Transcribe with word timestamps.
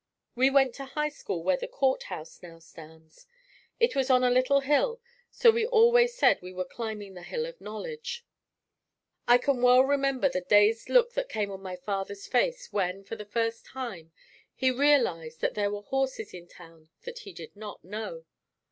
We 0.33 0.49
went 0.49 0.73
to 0.73 0.85
high 0.85 1.09
school 1.09 1.43
where 1.43 1.57
the 1.57 1.67
court 1.67 2.05
house 2.09 2.41
now 2.41 2.57
stands. 2.57 3.27
It 3.79 3.95
was 3.95 4.09
on 4.09 4.23
a 4.23 4.31
little 4.31 4.61
hill, 4.61 4.99
so 5.29 5.51
we 5.51 5.63
always 5.63 6.15
said 6.17 6.41
we 6.41 6.53
were 6.53 6.65
climbing 6.65 7.13
the 7.13 7.21
"Hill 7.21 7.45
of 7.45 7.61
Knowledge." 7.61 8.25
I 9.27 9.37
can 9.37 9.61
well 9.61 9.83
remember 9.83 10.27
the 10.27 10.41
dazed 10.41 10.89
look 10.89 11.13
that 11.13 11.29
came 11.29 11.51
on 11.51 11.61
my 11.61 11.75
father's 11.75 12.25
face 12.25 12.73
when 12.73 13.03
for 13.03 13.15
the 13.15 13.25
first 13.25 13.63
time, 13.63 14.11
he 14.55 14.71
realized 14.71 15.39
that 15.41 15.53
there 15.53 15.69
were 15.69 15.83
horses 15.83 16.33
in 16.33 16.47
town 16.47 16.89
that 17.03 17.19
he 17.19 17.31
did 17.31 17.55
not 17.55 17.83
know. 17.83 18.25